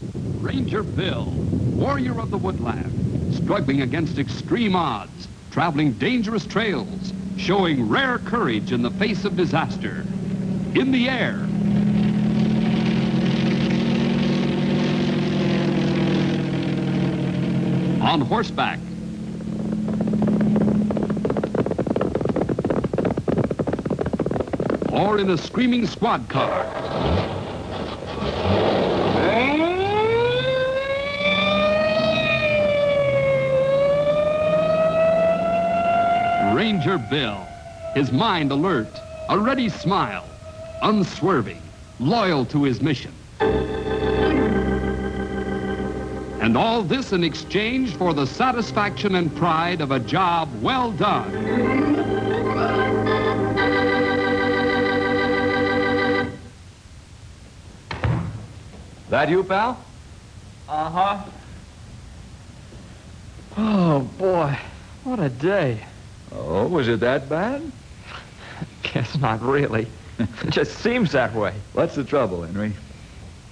[0.00, 1.26] Ranger Bill,
[1.74, 8.82] warrior of the woodland, struggling against extreme odds, traveling dangerous trails, showing rare courage in
[8.82, 10.04] the face of disaster.
[10.74, 11.34] In the air.
[18.00, 18.78] On horseback.
[24.92, 27.17] Or in a screaming squad car.
[36.58, 37.46] Ranger Bill,
[37.94, 40.24] his mind alert, a ready smile,
[40.82, 41.62] unswerving,
[42.00, 43.14] loyal to his mission.
[46.40, 51.30] And all this in exchange for the satisfaction and pride of a job well done.
[59.10, 59.80] That you, pal?
[60.68, 61.22] Uh-huh.
[63.56, 64.58] Oh, boy.
[65.04, 65.84] What a day.
[66.32, 67.62] Oh, was it that bad?
[68.82, 69.86] Guess not really.
[70.18, 71.54] it just seems that way.
[71.72, 72.72] What's the trouble, Henry?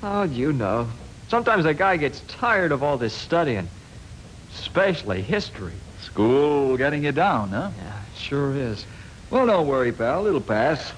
[0.02, 0.88] Oh, you know.
[1.28, 3.68] Sometimes a guy gets tired of all this studying.
[4.54, 5.72] Especially history.
[6.00, 7.70] School getting you down, huh?
[7.78, 8.84] Yeah, sure is.
[9.30, 10.26] Well, don't worry, pal.
[10.26, 10.92] It'll pass.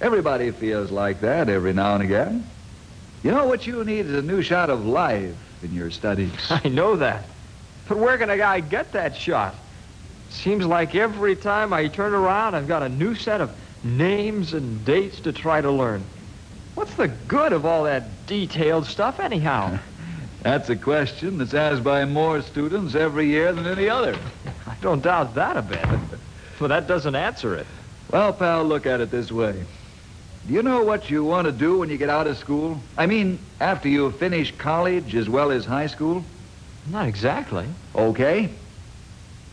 [0.00, 2.44] Everybody feels like that every now and again.
[3.22, 6.32] You know what you need is a new shot of life in your studies.
[6.50, 7.24] I know that.
[7.88, 9.54] But where can a guy get that shot?
[10.32, 13.50] Seems like every time I turn around, I've got a new set of
[13.84, 16.02] names and dates to try to learn.
[16.74, 19.78] What's the good of all that detailed stuff, anyhow?
[20.42, 24.18] That's a question that's asked by more students every year than any other.
[24.66, 25.86] I don't doubt that a bit.
[26.58, 27.66] But that doesn't answer it.
[28.10, 29.62] Well, pal, look at it this way.
[30.48, 32.80] Do you know what you want to do when you get out of school?
[32.98, 36.24] I mean, after you finish college as well as high school?
[36.90, 37.66] Not exactly.
[37.94, 38.50] Okay.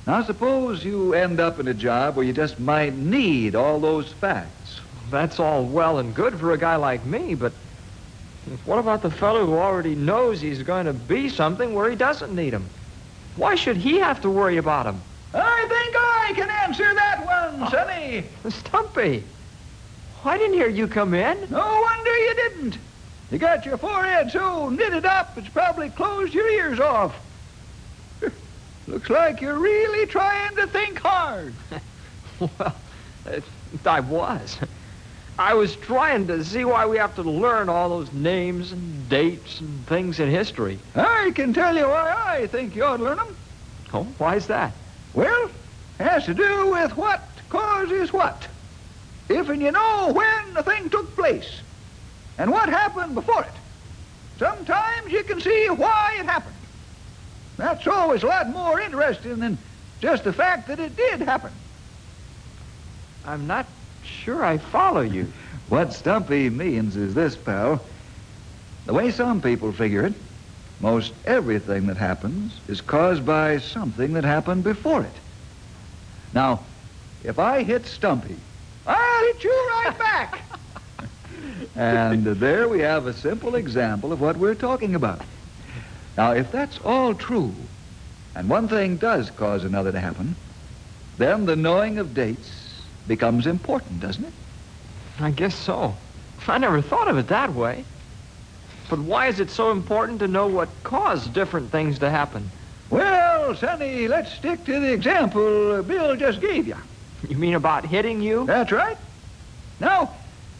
[0.09, 4.12] Now, suppose you end up in a job where you just might need all those
[4.12, 4.81] facts.
[5.12, 7.52] That's all well and good for a guy like me, but
[8.66, 12.34] what about the fellow who already knows he's going to be something where he doesn't
[12.34, 12.66] need 'em?
[13.36, 15.00] Why should he have to worry about 'em?
[15.36, 18.24] I think I can answer that one, Sonny.
[18.50, 19.24] Stumpy,
[20.26, 21.38] I didn't hear you come in.
[21.52, 22.80] No wonder you didn't.
[23.30, 27.14] You got your forehead so knitted up, it's probably closed your ears off.
[28.89, 31.53] Looks like you're really trying to think hard.
[32.39, 32.75] well,
[33.85, 34.57] I was.
[35.38, 39.59] I was trying to see why we have to learn all those names and dates
[39.59, 40.79] and things in history.
[40.95, 43.38] I can tell you why I think you ought to learn them.
[43.94, 44.73] Oh, why's that?
[45.13, 45.51] Well,
[45.99, 48.47] it has to do with what causes what.
[49.29, 51.61] If and you know when the thing took place
[52.39, 53.53] and what happened before it,
[54.39, 56.55] sometimes you can see why it happened.
[57.59, 59.58] That's always a lot more interesting than
[60.00, 61.52] just the fact that it did happen.
[63.25, 63.66] I'm not
[64.02, 65.31] sure I follow you.
[65.68, 67.80] What Stumpy means is this, pal.
[68.88, 70.16] The way some people figure it,
[70.80, 75.14] most everything that happens is caused by something that happened before it.
[76.34, 76.64] Now,
[77.24, 78.36] if I hit Stumpy,
[78.88, 80.41] I'll hit you right back.
[81.76, 85.22] and there we have a simple example of what we're talking about.
[86.19, 87.53] Now, if that's all true,
[88.35, 90.35] and one thing does cause another to happen,
[91.17, 94.33] then the knowing of dates becomes important, doesn't it?
[95.21, 95.95] I guess so.
[96.45, 97.85] I never thought of it that way.
[98.89, 102.51] But why is it so important to know what caused different things to happen?
[102.89, 106.75] Well, Sonny, let's stick to the example Bill just gave you.
[107.29, 108.45] You mean about hitting you?
[108.45, 108.97] That's right.
[109.79, 110.13] Now,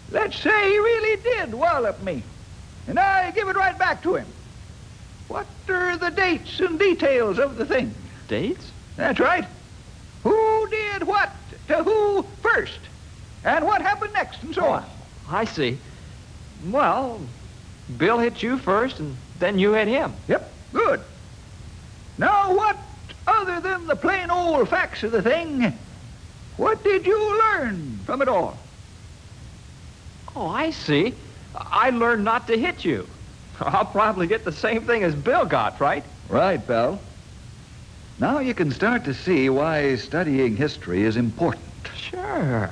[0.09, 2.23] let's say he really did wallop me,
[2.88, 4.27] and I give it right back to him.
[5.30, 7.94] What are the dates and details of the thing?
[8.28, 8.72] Dates?
[8.98, 9.46] That's right.
[10.24, 11.31] Who did what
[11.68, 12.80] to who first?
[13.44, 14.86] And what happened next, and so oh, on.
[15.30, 15.78] I see.
[16.66, 17.22] Well,
[17.96, 20.14] Bill hit you first, and then you hit him.
[20.28, 21.02] Yep, good.
[22.18, 22.78] Now, what,
[23.28, 25.78] other than the plain old facts of the thing,
[26.58, 28.58] what did you learn from it all?
[30.36, 31.14] Oh, I see.
[31.56, 33.08] I learned not to hit you.
[33.65, 36.03] I'll probably get the same thing as Bill got, right?
[36.29, 37.00] Right, pal.
[38.19, 41.65] Now you can start to see why studying history is important.
[41.95, 42.71] Sure.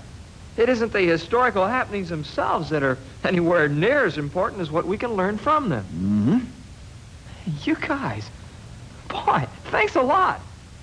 [0.58, 4.98] It isn't the historical happenings themselves that are anywhere near as important as what we
[4.98, 5.86] can learn from them.
[5.94, 7.60] Mm-hmm.
[7.64, 8.30] You guys,
[9.08, 10.42] boy, thanks a lot.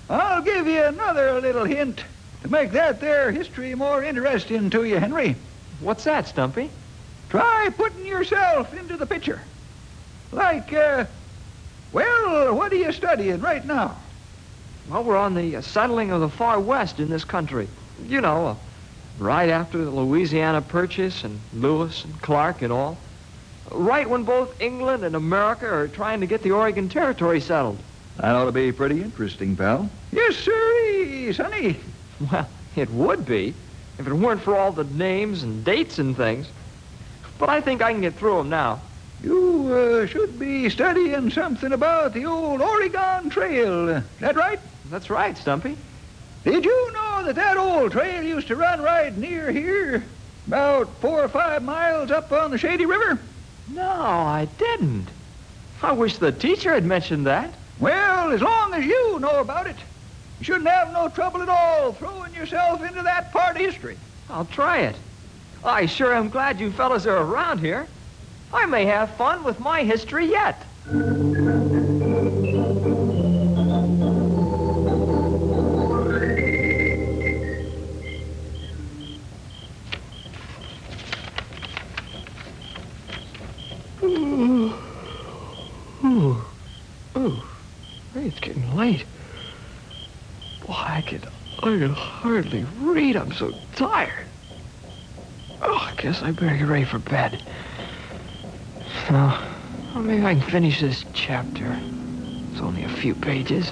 [0.09, 2.03] I'll give you another little hint
[2.43, 5.35] to make that there history more interesting to you, Henry.
[5.79, 6.69] What's that, Stumpy?
[7.29, 9.41] Try putting yourself into the picture.
[10.31, 11.05] Like, uh,
[11.91, 13.95] well, what are you studying right now?
[14.89, 17.67] Well, we're on the uh, settling of the far west in this country.
[18.07, 18.55] You know, uh,
[19.17, 22.97] right after the Louisiana Purchase and Lewis and Clark and all.
[23.71, 27.79] Right when both England and America are trying to get the Oregon Territory settled.
[28.17, 29.89] That ought to be pretty interesting, pal.
[30.11, 31.77] Yes, sir, sonny.
[32.31, 33.53] Well, it would be
[33.99, 36.47] if it weren't for all the names and dates and things.
[37.37, 38.79] But I think I can get through them now.
[39.25, 43.89] You uh, should be studying something about the old Oregon Trail.
[43.89, 44.59] Is that right?
[44.91, 45.75] That's right, Stumpy.
[46.43, 50.03] Did you know that that old trail used to run right near here?
[50.45, 53.17] About four or five miles up on the Shady River?
[53.67, 55.07] No, I didn't.
[55.81, 57.51] I wish the teacher had mentioned that.
[57.79, 59.77] Well, as long as you know about it,
[60.37, 63.97] you shouldn't have no trouble at all throwing yourself into that part of history.
[64.29, 64.95] I'll try it.
[65.63, 67.87] I sure am glad you fellas are around here.
[68.55, 70.65] I may have fun with my history yet.
[88.13, 89.05] Hey, it's getting late.
[90.69, 91.27] I could,
[91.59, 93.17] I could hardly read.
[93.17, 94.25] I'm so tired.
[95.61, 97.43] Oh, I guess I better get ready for bed.
[99.11, 99.39] Now,
[99.93, 101.77] well, maybe I can finish this chapter.
[102.51, 103.71] It's only a few pages.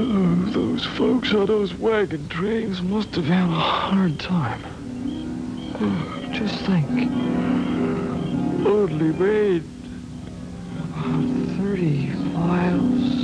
[0.00, 4.62] Oh, those folks on those wagon trains must have had a hard time.
[5.80, 6.88] Oh, just think.
[8.64, 9.64] Only made
[10.78, 13.17] about 30 miles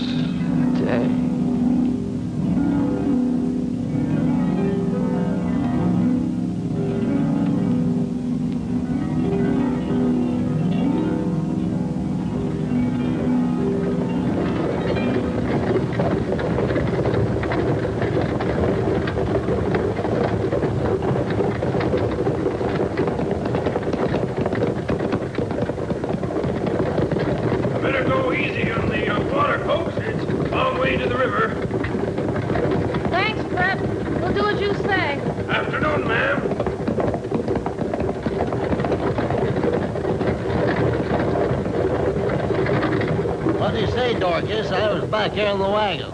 [45.25, 46.13] back here in the wagon.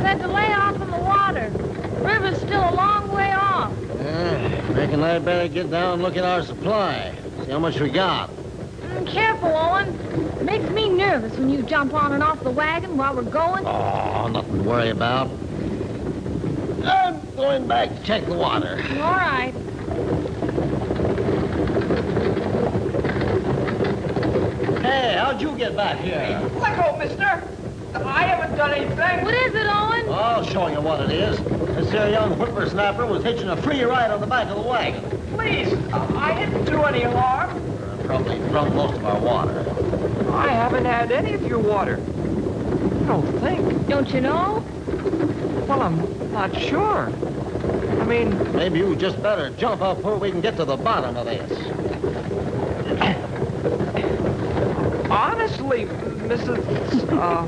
[0.00, 1.48] Said to lay off in the water.
[2.02, 3.70] River's still a long way off.
[4.00, 7.14] Uh, reckon I'd better get down and look at our supply.
[7.44, 8.30] See how much we got.
[8.80, 10.44] Mm, careful, Owen.
[10.44, 13.64] Makes me nervous when you jump on and off the wagon while we're going.
[13.64, 15.30] Oh, nothing to worry about.
[16.84, 18.82] I'm going back to check the water.
[18.94, 19.52] All right.
[24.82, 26.50] Hey, how'd you get back here?
[26.56, 27.48] Let go, mister.
[27.94, 29.24] I haven't done anything.
[29.24, 30.08] What is it, Owen?
[30.08, 31.38] I'll show you what it is.
[31.76, 35.02] This here young whippersnapper was hitching a free ride on the back of the wagon.
[35.34, 37.50] Please, I didn't do any harm.
[37.50, 39.60] Uh, Probably drunk most of our water.
[40.32, 41.96] I haven't had any of your water.
[41.96, 43.86] I don't think.
[43.88, 44.64] Don't you know?
[45.68, 47.12] Well, I'm not sure.
[48.00, 51.16] I mean, Maybe you just better jump up where we can get to the bottom
[51.16, 51.50] of this.
[55.10, 55.84] honestly,
[56.32, 57.12] Mrs.
[57.12, 57.42] Uh,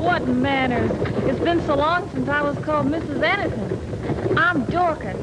[0.00, 0.90] What manners.
[1.28, 3.22] It's been so long since I was called Mrs.
[3.22, 4.38] Anything.
[4.38, 5.18] I'm Dorcas.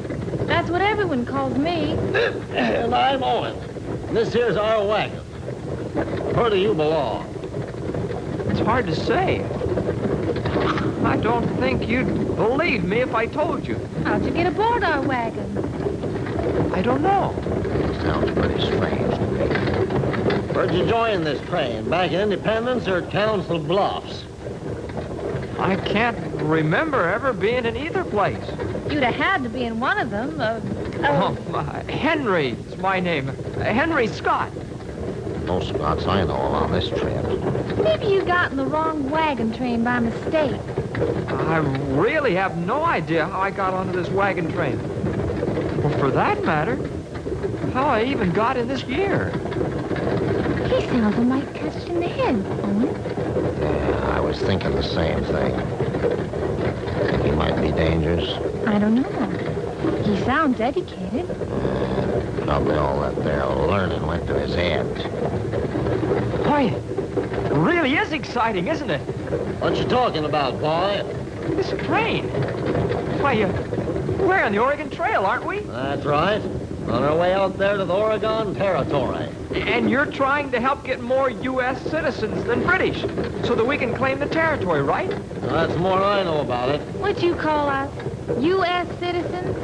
[0.46, 1.92] That's what everyone calls me.
[2.54, 3.56] And I'm Owen.
[4.06, 5.18] And this here's our wagon.
[6.36, 7.26] Where do you belong?
[8.48, 9.40] it's hard to say.
[11.04, 13.74] I don't think you'd believe me if I told you.
[14.04, 16.72] How'd you get aboard our wagon?
[16.72, 17.34] I don't know.
[18.02, 19.69] Sounds pretty strange to me.
[20.60, 21.88] Where'd you join this train?
[21.88, 24.24] Back in Independence or Council Bluffs?
[25.58, 28.44] I can't remember ever being in either place.
[28.90, 30.38] You'd have had to be in one of them.
[30.38, 30.60] Uh,
[31.02, 33.30] Oh, uh, uh, Henry is my name.
[33.30, 34.50] Uh, Henry Scott.
[35.46, 37.24] no spots I know of on this trip.
[37.78, 40.60] Maybe you got in the wrong wagon train by mistake.
[41.28, 44.78] I really have no idea how I got onto this wagon train.
[45.84, 46.76] Or for that matter,
[47.72, 49.32] how I even got in this gear.
[50.70, 52.86] He sounds a mite touched in the head, Owen.
[53.60, 55.52] Yeah, I was thinking the same thing.
[57.10, 58.30] Think he might be dangerous?
[58.66, 60.02] I don't know.
[60.04, 61.26] He sounds educated.
[62.44, 64.86] Probably all that there learning went to his head.
[66.44, 69.00] Boy, it really is exciting, isn't it?
[69.60, 71.02] What you talking about, boy?
[71.56, 72.28] This train.
[73.20, 73.52] Why, uh,
[74.24, 75.60] we're on the Oregon Trail, aren't we?
[75.60, 76.40] That's right.
[76.90, 79.28] On our way out there to the Oregon Territory.
[79.52, 81.80] And you're trying to help get more U.S.
[81.88, 83.02] citizens than British,
[83.46, 85.08] so that we can claim the territory, right?
[85.42, 86.80] That's more I know about it.
[86.96, 87.90] What you call us?
[88.40, 88.88] U.S.
[88.98, 89.56] citizens?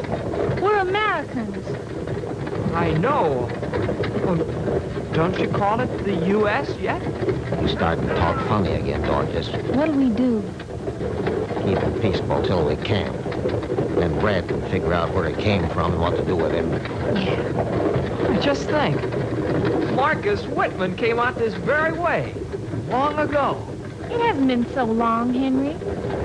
[0.61, 1.67] We're Americans.
[2.75, 3.51] I know.
[4.25, 4.37] Well,
[5.13, 6.77] don't you call it the U.S.
[6.79, 7.03] yet?
[7.61, 9.49] You starting to talk funny again, Dorcas.
[9.75, 10.43] What'll we do?
[11.65, 13.17] Keep it peaceful till we camp.
[13.97, 16.71] Then Brad can figure out where he came from and what to do with him.
[16.71, 18.41] Yeah.
[18.43, 19.01] Just think.
[19.93, 22.35] Marcus Whitman came out this very way,
[22.91, 23.67] long ago.
[24.11, 25.73] It hasn't been so long, Henry.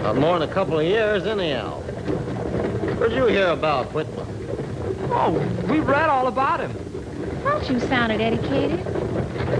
[0.03, 1.79] Not more than a couple of years, anyhow.
[2.99, 4.27] Where'd you hear about Whitman?
[5.09, 5.31] Oh,
[5.69, 6.73] we read all about him.
[7.43, 8.83] Thought you sounded educated.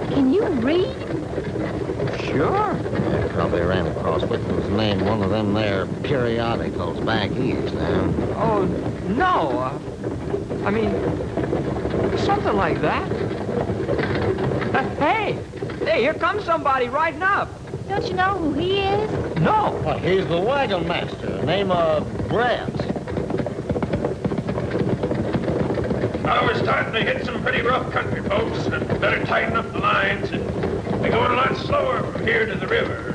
[0.10, 0.96] Can you read?
[2.25, 2.71] Sure.
[3.32, 8.14] I probably ran across Whitman's name in one of them there periodicals back east, now.
[8.36, 8.66] Oh,
[9.08, 9.58] no.
[9.58, 10.92] Uh, I mean,
[12.18, 13.10] something like that.
[14.76, 15.40] Uh, hey,
[15.86, 17.48] hey, here comes somebody riding up.
[17.88, 19.10] Don't you know who he is?
[19.38, 19.80] No.
[19.82, 22.70] Why, he's the wagon master, name of Brett.
[26.24, 28.66] Now we're starting to hit some pretty rough country, folks.
[28.66, 30.30] and Better tighten up the lines.
[30.32, 30.46] And
[31.00, 33.11] we're going a lot slower from here to the river.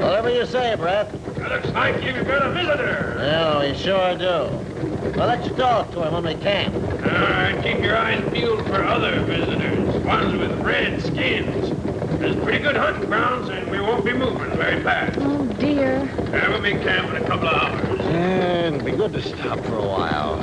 [0.00, 1.12] Whatever you say, Brett.
[1.12, 3.16] It looks like you've got a visitor.
[3.18, 5.14] Yeah, we sure do.
[5.14, 6.74] Well, let you talk to him when we camp.
[6.74, 11.70] All ah, right, keep your eyes peeled for other visitors, ones with red skins.
[12.18, 15.18] There's pretty good hunting grounds, and we won't be moving very fast.
[15.20, 16.08] Oh, dear.
[16.32, 17.98] Yeah, we'll be camping in a couple of hours.
[17.98, 20.40] Yeah, it'd be good to stop for a while.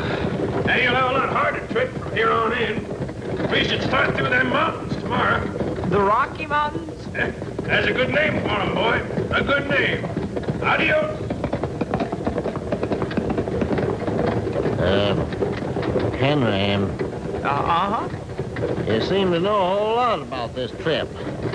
[0.69, 3.49] And you'll have a lot harder trip from here on in.
[3.49, 5.43] We should start through them mountains tomorrow.
[5.89, 7.07] The Rocky Mountains?
[7.63, 9.16] That's a good name for 'em, boy.
[9.31, 10.05] A good name.
[10.63, 11.19] Adios.
[14.79, 15.17] Um,
[16.13, 16.89] Henry, um,
[17.43, 18.07] Uh-huh.
[18.91, 21.07] you seem to know a whole lot about this trip.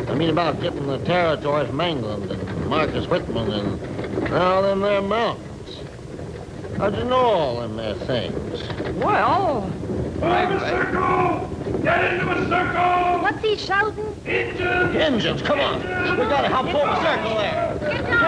[0.09, 5.03] I mean, about getting the territory from England and Marcus Whitman and now them there
[5.03, 5.79] mountains.
[6.79, 8.63] How'd you know all them there things?
[8.97, 9.71] Well,
[10.21, 11.52] Form a circle!
[11.83, 13.23] Get into a circle!
[13.23, 14.15] What's he shouting?
[14.25, 14.97] Engine!
[14.97, 15.81] Engines, come on.
[15.81, 17.77] We gotta help form a circle there.
[17.81, 18.22] Get down.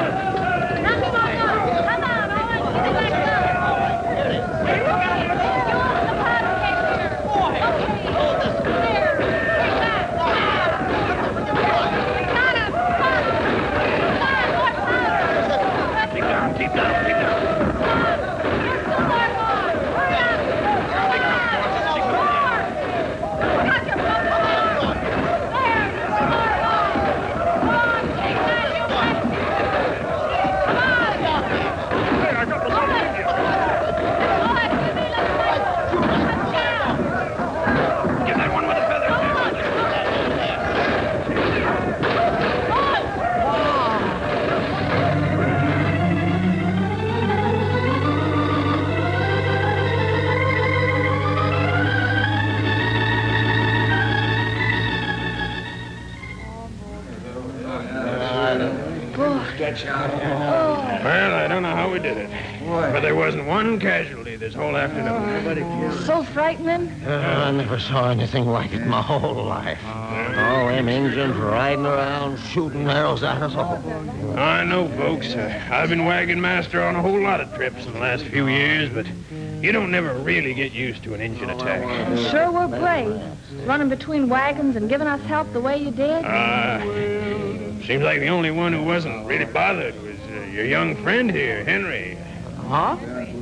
[67.94, 69.78] Saw anything like it my whole life.
[69.86, 73.80] All them Indians riding around, shooting arrows at us all.
[74.36, 75.32] I know, folks.
[75.32, 78.48] Uh, I've been wagon master on a whole lot of trips in the last few
[78.48, 79.06] years, but
[79.62, 82.18] you don't never really get used to an engine attack.
[82.32, 83.22] Sure were brave.
[83.64, 86.24] Running between wagons and giving us help the way you did.
[86.24, 86.80] Uh,
[87.84, 91.62] seems like the only one who wasn't really bothered was uh, your young friend here,
[91.64, 92.18] Henry.
[92.66, 92.96] huh?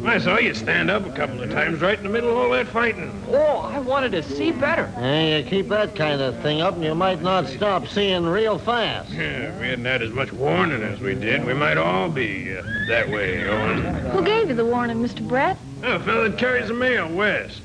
[0.04, 2.50] I saw you stand up a couple of times right in the middle of all
[2.50, 3.12] that fighting.
[3.28, 4.86] Oh, I wanted to see better.
[4.88, 8.58] Hey, you keep that kind of thing up and you might not stop seeing real
[8.58, 9.10] fast.
[9.10, 12.56] Yeah, if we hadn't had as much warning as we did, we might all be
[12.56, 13.82] uh, that way, Owen.
[14.10, 15.26] Who gave you the warning, Mr.
[15.26, 15.56] Brett?
[15.84, 17.60] A fellow that carries the mail west.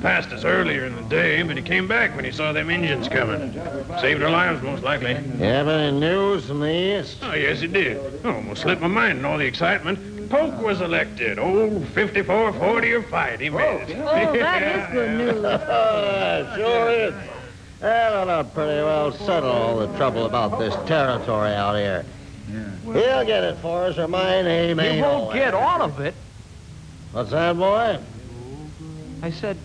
[0.00, 3.06] Passed us earlier in the day, but he came back when he saw them Indians
[3.08, 3.52] coming.
[4.00, 5.12] Saved our lives, most likely.
[5.12, 7.18] You have any news from the east?
[7.22, 8.24] Oh, yes, he did.
[8.26, 10.11] Almost slipped my mind in all the excitement.
[10.32, 11.38] Polk was elected.
[11.38, 13.38] Old 54, 40, or fight.
[13.38, 13.98] He made oh, it.
[13.98, 15.44] Oh, that is good news.
[15.44, 17.14] Oh, sure is.
[17.82, 22.06] Well, that'll pretty well settle all the trouble about this territory out here.
[22.84, 25.36] He'll get it for us, or my name ain't You won't Owen.
[25.36, 26.14] get all of it.
[27.12, 27.98] What's that, boy?
[29.20, 29.58] I said,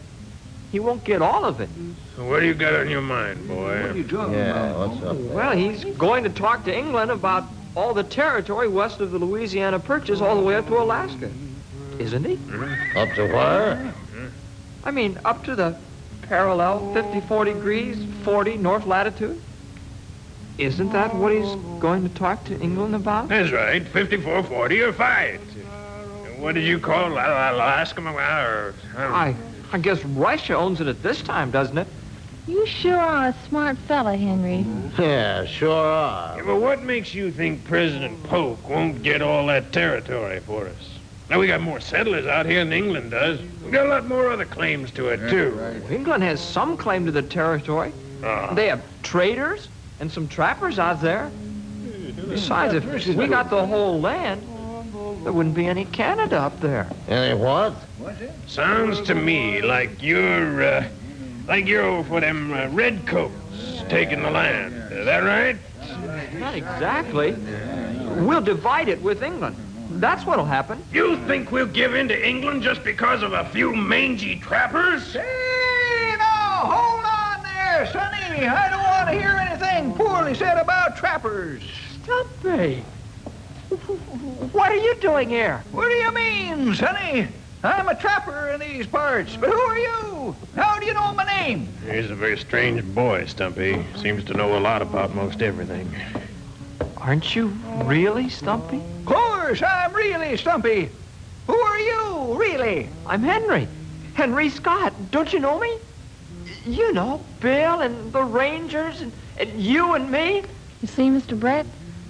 [0.73, 1.69] he won't get all of it.
[2.17, 3.83] So what do you got on your mind, boy?
[3.83, 5.33] What are you talking Yeah, what's up there?
[5.33, 7.45] Well, he's going to talk to England about
[7.77, 11.29] all the territory west of the Louisiana Purchase all the way up to Alaska.
[11.99, 12.33] Isn't he?
[12.95, 13.93] Up to where?
[14.83, 15.77] I mean, up to the
[16.23, 19.39] parallel 54 degrees, 40 north latitude.
[20.57, 23.29] Isn't that what he's going to talk to England about?
[23.29, 25.41] That's right, 54, 40, or 5.
[26.39, 27.11] What did you call it?
[27.11, 28.01] Alaska?
[28.01, 29.03] Or, I.
[29.03, 29.35] I,
[29.71, 31.87] I guess Russia owns it at this time, doesn't it?
[32.47, 34.65] You sure are a smart fella, Henry.
[34.97, 36.37] Yeah, sure are.
[36.37, 40.97] Yeah, but what makes you think President Polk won't get all that territory for us?
[41.29, 43.39] Now, we got more settlers out here than England does.
[43.63, 45.83] We got a lot more other claims to it, too.
[45.91, 47.91] England has some claim to the territory.
[48.23, 48.53] Ah.
[48.53, 49.67] They have traders
[49.99, 51.29] and some trappers out there.
[52.29, 54.41] Besides, if we got the whole land,
[55.23, 56.87] there wouldn't be any Canada up there.
[57.07, 57.73] Any what?
[58.47, 60.87] Sounds to me like you're, uh,
[61.47, 63.33] like you're for them uh, redcoats
[63.89, 64.73] taking the land.
[64.91, 65.55] Is that right?
[66.39, 67.31] Not exactly.
[68.21, 69.55] We'll divide it with England.
[69.91, 70.83] That's what'll happen.
[70.91, 75.13] You think we'll give in to England just because of a few mangy trappers?
[75.13, 78.45] Hey, now, hold on there, Sonny.
[78.47, 81.63] I don't want to hear anything poorly said about trappers.
[82.03, 82.83] Stumpy.
[84.53, 85.61] What are you doing here?
[85.71, 87.27] What do you mean, Sonny?
[87.63, 90.35] I'm a trapper in these parts, but who are you?
[90.55, 91.67] How do you know my name?
[91.89, 93.83] He's a very strange boy, Stumpy.
[93.95, 95.89] Seems to know a lot about most everything.
[96.97, 97.47] Aren't you
[97.83, 98.77] really Stumpy?
[98.77, 100.89] Of course, I'm really Stumpy.
[101.47, 102.89] Who are you, really?
[103.07, 103.67] I'm Henry.
[104.13, 104.93] Henry Scott.
[105.09, 105.77] Don't you know me?
[106.65, 110.43] You know, Bill and the Rangers and, and you and me.
[110.81, 111.39] You see, Mr.
[111.39, 111.65] Brett,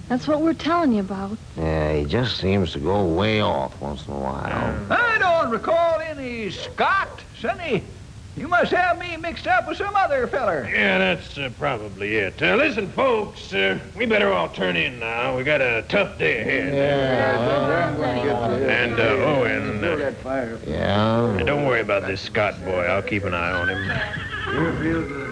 [0.08, 1.38] that's what we're telling you about.
[1.56, 4.76] Yeah, he just seems to go way off once in a while.
[4.90, 5.07] I
[5.42, 7.84] don't recall any Scott, Sonny.
[8.36, 10.68] You must have me mixed up with some other feller.
[10.72, 12.42] Yeah, that's uh, probably it.
[12.42, 15.36] Uh, listen, folks, uh, we better all turn in now.
[15.36, 16.74] We got a tough day ahead.
[18.68, 20.10] And, uh, oh, and, uh,
[20.66, 21.30] Yeah?
[21.36, 22.84] and don't worry about this Scott boy.
[22.86, 25.27] I'll keep an eye on him.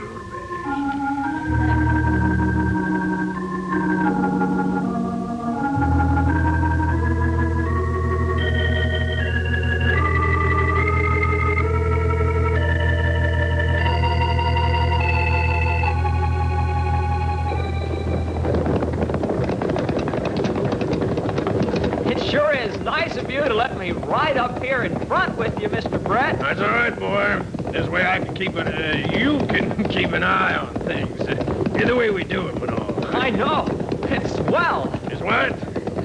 [24.27, 26.03] Ride up here in front with you, Mr.
[26.03, 26.37] Brett.
[26.41, 27.71] That's all right, boy.
[27.71, 31.21] This way I can keep an, uh, you can keep an eye on things.
[31.21, 33.17] Uh, yeah, the way we do it, and all.
[33.17, 33.67] I know.
[34.11, 34.93] It's swell.
[35.13, 35.53] Is what?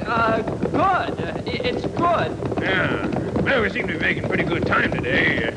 [0.07, 0.79] Uh, good.
[0.79, 2.61] Uh, it's good.
[2.61, 3.07] Yeah.
[3.41, 5.45] Well, we seem to be making pretty good time today.
[5.45, 5.53] Uh,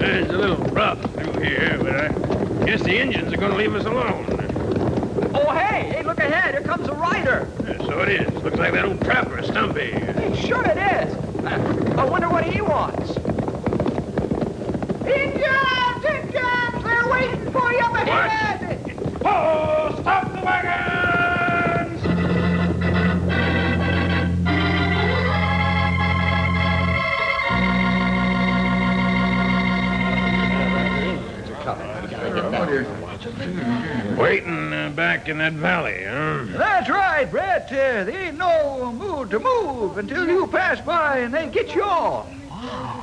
[0.00, 3.76] it's a little rough through here, but I guess the Indians are going to leave
[3.76, 4.26] us alone.
[5.36, 6.54] Oh, hey, hey, look ahead.
[6.54, 7.48] Here comes a rider.
[7.60, 8.42] Uh, so it is.
[8.42, 9.92] Looks like that old trapper, Stumpy.
[9.92, 11.21] Hey, sure it is.
[11.44, 13.18] I wonder what he wants.
[15.04, 16.04] Indians!
[16.04, 16.84] Indians!
[16.84, 18.61] They're waiting for you up ahead!
[34.16, 36.44] Waiting uh, back in that valley, huh?
[36.58, 37.66] That's right, Brett.
[37.72, 41.82] Uh, they ain't no mood to move until you pass by and they get you
[41.82, 42.26] all.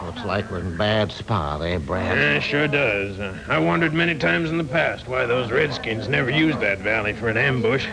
[0.06, 2.18] Looks like we're in bad spot, eh, Brad?
[2.18, 3.20] Yeah, sure does.
[3.20, 7.14] Uh, I wondered many times in the past why those redskins never used that valley
[7.14, 7.86] for an ambush.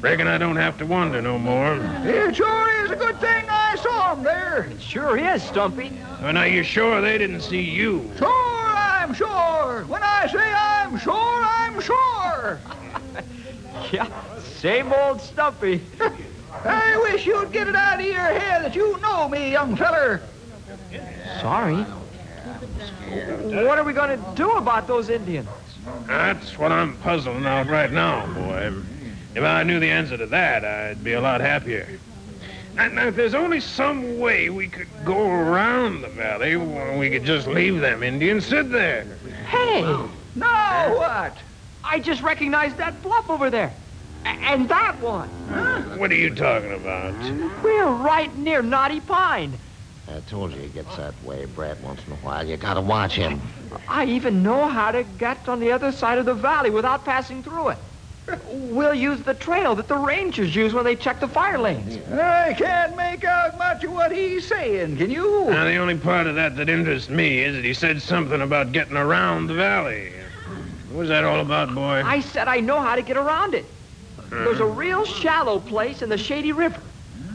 [0.00, 1.76] Reckon I don't have to wonder no more.
[2.04, 4.68] It sure is a good thing I saw 'em there.
[4.70, 5.92] It sure is, Stumpy.
[6.22, 8.10] Well, now, you sure they didn't see you?
[8.16, 8.49] Sure,
[9.10, 9.84] I'm sure.
[9.86, 12.60] When I say I'm sure, I'm sure.
[13.92, 14.06] Yeah,
[14.38, 15.80] same old Stumpy.
[16.64, 20.22] I wish you'd get it out of your head that you know me, young feller.
[21.40, 21.74] Sorry.
[23.64, 25.48] What are we going to do about those Indians?
[26.06, 28.72] That's what I'm puzzling out right now, boy.
[29.34, 31.98] If I knew the answer to that, I'd be a lot happier.
[32.80, 37.24] And now, if there's only some way we could go around the valley, we could
[37.24, 39.04] just leave them Indians sit there.
[39.48, 39.82] Hey,
[40.34, 41.36] No, what?
[41.84, 43.74] I just recognized that bluff over there.
[44.24, 45.28] A- and that one.
[45.98, 47.12] What are you talking about?
[47.62, 49.58] We're right near Knotty Pine.
[50.08, 52.48] I told you he gets that way, Brad, once in a while.
[52.48, 53.42] You gotta watch him.
[53.88, 57.42] I even know how to get on the other side of the valley without passing
[57.42, 57.78] through it.
[58.52, 61.98] We'll use the trail that the rangers use when they check the fire lanes.
[62.12, 65.46] I can't make out much of what he's saying, can you?
[65.50, 68.72] Now, the only part of that that interests me is that he said something about
[68.72, 70.12] getting around the valley.
[70.90, 72.02] What was that all about, boy?
[72.04, 73.64] I said I know how to get around it.
[74.28, 74.74] There's a uh-huh.
[74.74, 76.80] real shallow place in the Shady River.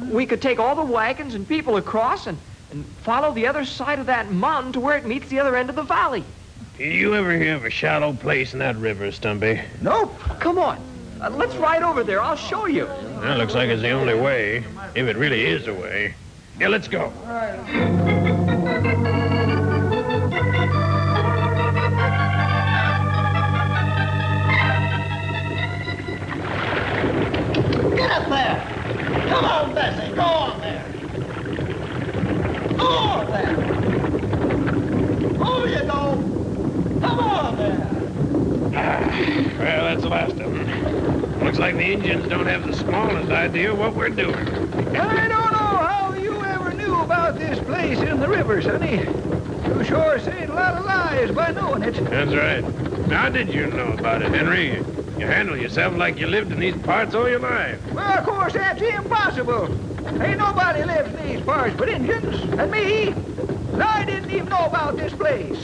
[0.09, 2.37] We could take all the wagons and people across and,
[2.71, 5.69] and follow the other side of that mountain to where it meets the other end
[5.69, 6.23] of the valley.
[6.77, 9.61] Did you ever hear of a shallow place in that river, Stumpy?
[9.81, 10.19] Nope.
[10.39, 10.77] Come on.
[11.21, 12.21] Uh, let's ride over there.
[12.21, 12.85] I'll show you.
[13.21, 16.13] That looks like it's the only way, if it really is a way.
[16.59, 17.13] Yeah, let's go.
[27.95, 28.61] Get up there!
[29.29, 30.85] Come on, Bessie, go on there!
[32.77, 33.55] Go on there!
[35.45, 36.17] Over you go!
[37.01, 37.87] Come on there!
[39.59, 41.43] Well, that's the last of them.
[41.43, 44.35] Looks like the Indians don't have the smallest idea what we're doing.
[44.97, 49.01] I don't know how you ever knew about this place in the river, Sonny.
[49.67, 51.93] You sure said a lot of lies by knowing it.
[52.05, 52.63] That's right.
[53.11, 54.77] How did you know about it, Henry?
[55.19, 57.79] You handle yourself like you lived in these parts all your life.
[57.93, 59.65] Well, of course, that's impossible.
[60.23, 63.09] Ain't nobody lives in these parts but Indians and me.
[63.09, 65.59] And I didn't even know about this place.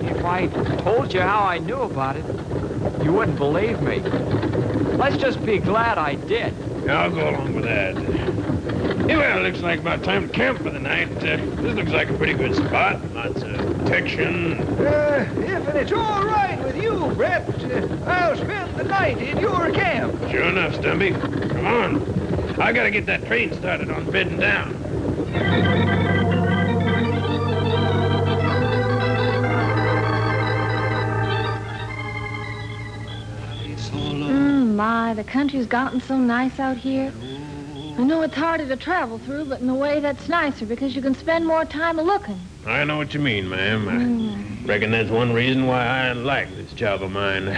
[0.00, 2.24] If I told you how I knew about it,
[3.04, 4.02] you wouldn't believe me.
[5.02, 6.54] Let's just be glad I did.
[6.88, 7.96] I'll go along with that.
[9.08, 11.08] Yeah, well, it looks like about time to camp for the night.
[11.16, 13.12] Uh, this looks like a pretty good spot.
[13.12, 14.60] Lots of protection.
[14.78, 19.72] Uh, if it's all right with you, Brett, uh, I'll spend the night in your
[19.72, 20.16] camp.
[20.30, 21.10] Sure enough, Stumpy.
[21.10, 22.60] Come on.
[22.60, 26.11] I gotta get that train started on bedding down.
[35.22, 37.12] The country's gotten so nice out here.
[37.96, 41.02] I know it's harder to travel through, but in a way that's nicer because you
[41.02, 42.40] can spend more time looking.
[42.66, 43.88] I know what you mean, ma'am.
[44.64, 47.56] I reckon that's one reason why I like this job of mine.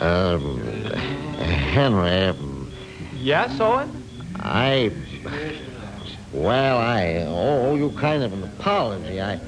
[0.00, 0.58] Um,
[1.38, 2.34] Henry,
[3.14, 4.02] Yes, Owen?
[4.40, 4.90] I.
[6.32, 9.20] Well, I owe you kind of an apology.
[9.20, 9.38] I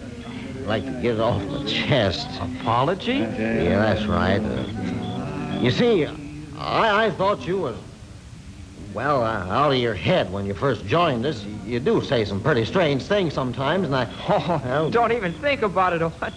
[0.66, 2.28] like to get it off my chest.
[2.60, 3.14] Apology?
[3.14, 4.40] Yeah, that's right.
[4.40, 6.06] Uh, you see,
[6.62, 7.76] I, I thought you was,
[8.94, 11.42] well, uh, out of your head when you first joined us.
[11.44, 14.04] You, you do say some pretty strange things sometimes, and I.
[14.28, 16.32] Oh, Well- don't even think about it, Owen.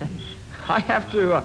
[0.68, 1.44] I have to uh,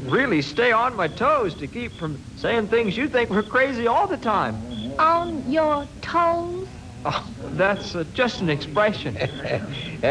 [0.00, 4.06] really stay on my toes to keep from saying things you think we're crazy all
[4.06, 4.56] the time.
[4.98, 6.66] On your toes?
[7.06, 9.14] Oh, that's uh, just an expression.
[10.02, 10.06] well,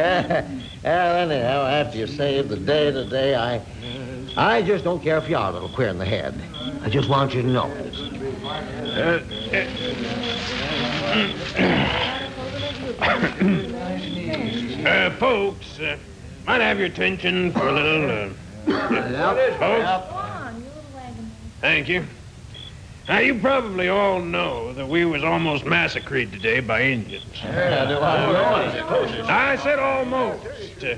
[0.84, 3.62] anyhow, after you saved the day today, I,
[4.38, 6.44] I just don't care if you are a little queer in the head.
[6.84, 7.72] I just want you to know.
[8.94, 9.22] Uh,
[14.86, 15.98] uh, folks, uh,
[16.46, 18.10] might I have your attention for a little.
[18.10, 18.28] Uh,
[18.68, 19.82] folks, Go
[20.18, 20.68] on, you
[21.62, 22.06] thank you.
[23.08, 27.24] Now, you probably all know that we was almost massacred today by Indians.
[27.44, 27.46] I
[29.62, 30.84] said almost.
[30.84, 30.96] Uh,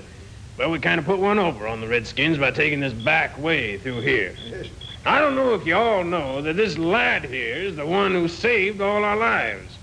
[0.58, 3.78] well, we kind of put one over on the Redskins by taking this back way
[3.78, 4.36] through here.
[5.06, 8.28] I don't know if you all know that this lad here is the one who
[8.28, 9.78] saved all our lives.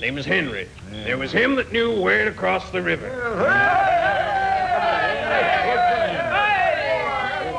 [0.00, 0.66] Name is Henry.
[0.90, 3.06] There was him that knew where to cross the river.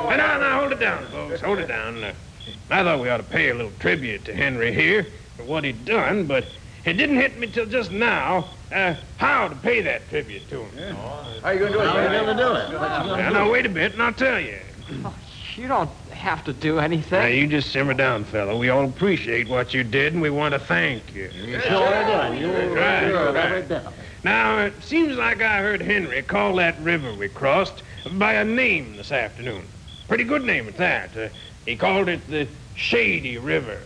[0.10, 1.42] And now, now, hold it down, folks.
[1.42, 2.04] Hold it down.
[2.04, 2.14] Uh,
[2.72, 5.06] I thought we ought to pay a little tribute to Henry here
[5.38, 6.46] for what he'd done, but
[6.84, 10.96] it didn't hit me till just now uh, how to pay that tribute to him.
[10.96, 11.88] How are you gonna do it?
[11.88, 12.72] How are you going to do it?
[13.18, 14.58] Now, now, wait a bit, and I'll tell you.
[15.56, 15.90] You don't
[16.24, 17.20] have to do anything.
[17.20, 17.42] Now, anything.
[17.42, 18.58] you just simmer down, fellow.
[18.58, 21.30] We all appreciate what you did, and we want to thank you.
[21.36, 22.38] You sure do.
[22.38, 23.46] You Right, sure of right.
[23.46, 23.94] every bit of it.
[24.24, 27.84] Now, it seems like I heard Henry call that river we crossed
[28.14, 29.66] by a name this afternoon.
[30.08, 31.16] Pretty good name at that.
[31.16, 31.28] Uh,
[31.66, 33.80] he called it the Shady River.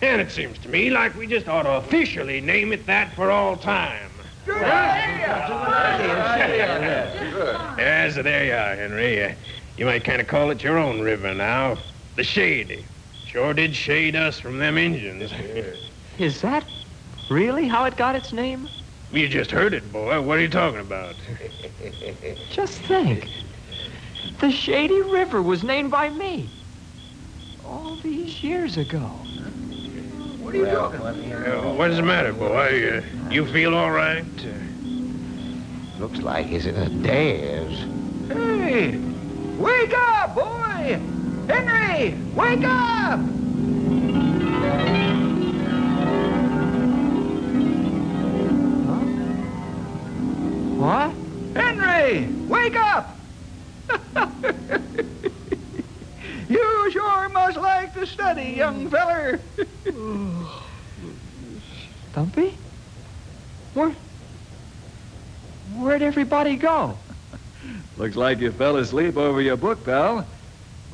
[0.00, 3.30] And it seems to me like we just ought to officially name it that for
[3.30, 4.10] all time.
[7.78, 9.24] Yes, so there you are, Henry.
[9.24, 9.32] Uh,
[9.76, 11.78] you might kind of call it your own river now.
[12.16, 12.84] The Shady.
[13.26, 15.32] Sure did shade us from them Indians.
[16.18, 16.64] Is that
[17.28, 18.68] really how it got its name?
[19.12, 20.20] You just heard it, boy.
[20.22, 21.14] What are you talking about?
[22.50, 23.28] Just think.
[24.40, 26.48] The Shady River was named by me.
[27.64, 28.98] All these years ago.
[30.40, 31.16] What are you talking about?
[31.16, 32.98] Uh, what's the matter, boy?
[32.98, 34.24] Uh, you feel all right?
[34.38, 37.78] Uh, Looks like he's in a daze.
[38.28, 38.98] Hey,
[39.58, 41.00] wake up, boy!
[41.48, 43.20] Henry, wake up!
[48.86, 49.04] Huh?
[50.76, 51.12] What?
[51.54, 53.16] Henry, wake up!
[56.48, 59.40] you sure must like to study, young feller.
[62.12, 62.56] Stumpy?
[63.74, 63.94] Where?
[65.76, 66.96] Where'd everybody go?
[67.96, 70.26] Looks like you fell asleep over your book, pal.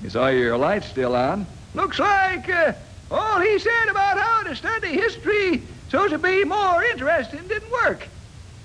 [0.03, 1.47] You saw your light still on.
[1.75, 2.73] Looks like uh,
[3.11, 5.63] all he said about how to study history
[5.93, 8.09] so to be more interesting didn't work.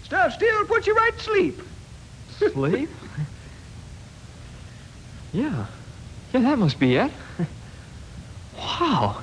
[0.06, 1.62] Stuff still puts you right to sleep.
[2.38, 2.90] Sleep?
[5.34, 5.66] yeah.
[6.34, 7.12] Yeah, that must be it.
[8.58, 9.22] Wow.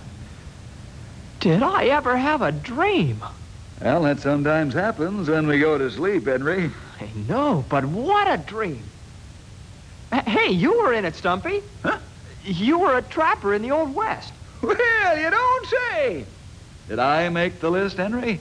[1.41, 3.23] Did I ever have a dream?
[3.81, 6.71] Well, that sometimes happens when we go to sleep, Henry.
[7.01, 8.83] I know, but what a dream.
[10.15, 11.61] H- Hey, you were in it, Stumpy.
[11.83, 11.99] Huh?
[12.45, 14.33] You were a trapper in the Old West.
[14.63, 16.27] Well, you don't say.
[16.89, 18.41] Did I make the list, Henry?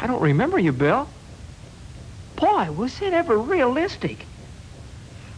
[0.00, 1.08] I don't remember you, Bill.
[2.36, 4.24] Boy, was it ever realistic.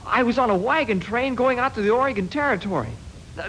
[0.04, 2.90] I was on a wagon train going out to the Oregon Territory.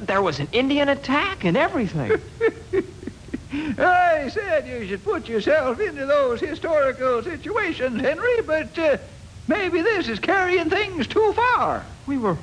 [0.01, 2.11] There was an Indian attack and everything.
[3.53, 8.97] I said you should put yourself into those historical situations, Henry, but uh,
[9.47, 11.85] maybe this is carrying things too far.
[12.07, 12.37] we were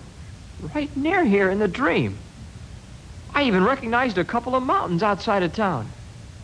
[0.74, 2.18] right near here in the dream.
[3.34, 5.88] I even recognized a couple of mountains outside of town.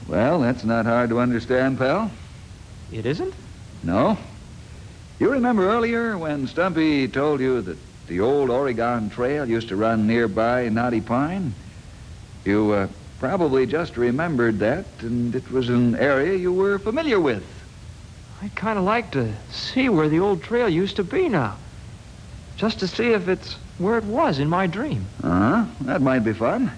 [0.07, 2.11] Well, that's not hard to understand, pal.
[2.93, 3.35] It isn't?
[3.83, 4.19] No.
[5.19, 10.07] You remember earlier when Stumpy told you that the old Oregon Trail used to run
[10.07, 11.55] nearby Knotty Pine?
[12.45, 12.89] You uh,
[13.19, 17.43] probably just remembered that, and it was an area you were familiar with.
[18.45, 21.57] I'd kind of like to see where the old trail used to be now.
[22.59, 25.07] Just to see if it's where it was in my dream.
[25.23, 25.65] Uh-huh.
[25.81, 26.71] That might be fun.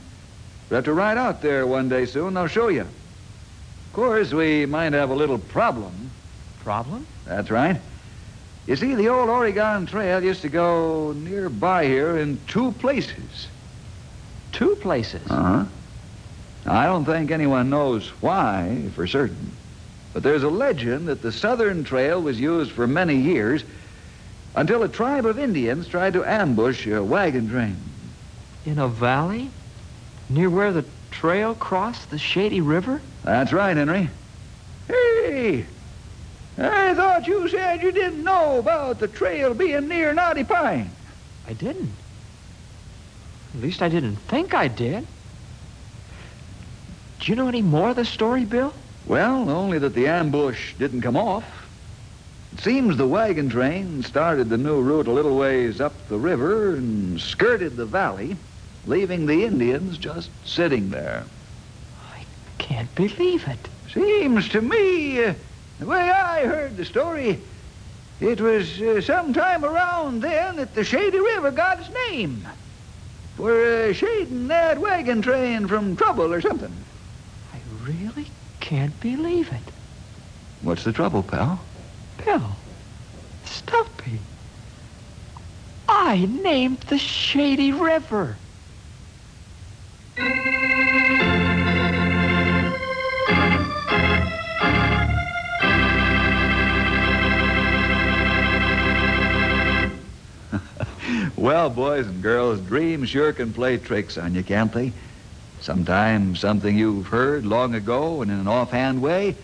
[0.71, 2.37] We'll have to ride out there one day soon.
[2.37, 2.83] I'll show you.
[2.83, 6.13] Of course, we might have a little problem.
[6.61, 7.05] Problem?
[7.25, 7.81] That's right.
[8.69, 13.49] You see, the old Oregon Trail used to go nearby here in two places.
[14.53, 15.29] Two places.
[15.29, 15.65] Uh-huh.
[16.65, 19.56] I don't think anyone knows why for certain.
[20.17, 23.65] But there's a legend that the Southern Trail was used for many years
[24.55, 27.77] until a tribe of Indians tried to ambush a wagon train.
[28.65, 29.51] In a valley?
[30.31, 33.03] Near where the trail crossed the Shady River?
[33.25, 34.09] That's right, Henry.
[34.89, 35.67] Hey,
[36.57, 40.91] I thought you said you didn't know about the trail being near Knotty Pine.
[41.47, 41.93] I didn't.
[43.55, 45.07] At least I didn't think I did.
[47.21, 48.73] Do you know any more of the story, Bill?
[49.07, 51.45] Well, only that the ambush didn't come off.
[52.53, 56.75] It seems the wagon train started the new route a little ways up the river
[56.75, 58.37] and skirted the valley,
[58.85, 61.25] leaving the Indians just sitting there.
[62.13, 62.25] I
[62.59, 63.69] can't believe it.
[63.93, 65.35] Seems to me, uh,
[65.79, 67.39] the way I heard the story,
[68.21, 72.45] it was uh, sometime around then that the Shady River got its name.
[73.37, 76.73] For uh, shading that wagon train from trouble or something.
[77.53, 78.27] I really
[78.67, 79.73] can't believe it.
[80.63, 81.61] What's the trouble, pal?
[82.25, 82.51] Bill,
[83.45, 84.19] Stumpy.
[85.89, 88.35] I named the Shady River.
[101.37, 104.93] Well, boys and girls, dreams sure can play tricks on you, can't they?
[105.67, 109.35] Sometimes something you've heard long ago and in an offhand way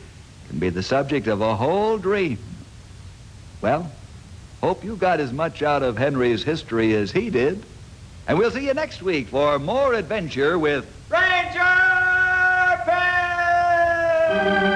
[0.48, 2.38] can be the subject of a whole dream.
[3.60, 3.90] Well,
[4.60, 7.64] hope you got as much out of Henry's history as he did.
[8.28, 11.58] And we'll see you next week for more adventure with Ranger
[14.62, 14.71] Bill!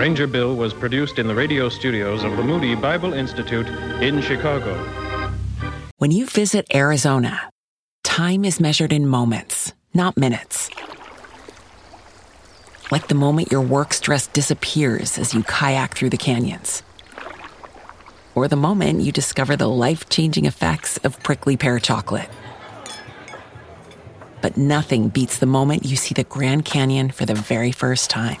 [0.00, 3.66] Ranger Bill was produced in the radio studios of the Moody Bible Institute
[4.00, 4.74] in Chicago.
[5.98, 7.50] When you visit Arizona,
[8.02, 10.70] time is measured in moments, not minutes.
[12.90, 16.82] like the moment your work stress disappears as you kayak through the canyons.
[18.34, 22.30] Or the moment you discover the life changing effects of prickly pear chocolate.
[24.40, 28.40] But nothing beats the moment you see the Grand Canyon for the very first time.